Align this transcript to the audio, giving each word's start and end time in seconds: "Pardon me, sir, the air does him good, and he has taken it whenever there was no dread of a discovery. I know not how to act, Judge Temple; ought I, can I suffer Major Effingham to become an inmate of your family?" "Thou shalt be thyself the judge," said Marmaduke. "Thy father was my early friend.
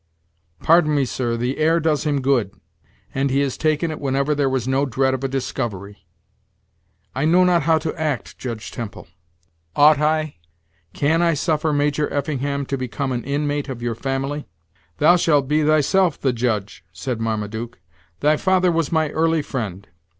"Pardon 0.63 0.95
me, 0.95 1.05
sir, 1.05 1.37
the 1.37 1.59
air 1.59 1.79
does 1.79 2.05
him 2.05 2.21
good, 2.21 2.55
and 3.13 3.29
he 3.29 3.41
has 3.41 3.55
taken 3.55 3.91
it 3.91 3.99
whenever 3.99 4.33
there 4.33 4.49
was 4.49 4.67
no 4.67 4.83
dread 4.83 5.13
of 5.13 5.23
a 5.23 5.27
discovery. 5.27 6.07
I 7.13 7.25
know 7.25 7.43
not 7.43 7.61
how 7.61 7.77
to 7.77 7.93
act, 7.93 8.39
Judge 8.39 8.71
Temple; 8.71 9.05
ought 9.75 9.99
I, 9.99 10.37
can 10.91 11.21
I 11.21 11.35
suffer 11.35 11.71
Major 11.71 12.11
Effingham 12.11 12.65
to 12.65 12.79
become 12.79 13.11
an 13.11 13.23
inmate 13.23 13.69
of 13.69 13.83
your 13.83 13.93
family?" 13.93 14.47
"Thou 14.97 15.17
shalt 15.17 15.47
be 15.47 15.63
thyself 15.63 16.19
the 16.19 16.33
judge," 16.33 16.83
said 16.91 17.21
Marmaduke. 17.21 17.79
"Thy 18.21 18.37
father 18.37 18.71
was 18.71 18.91
my 18.91 19.11
early 19.11 19.43
friend. 19.43 19.87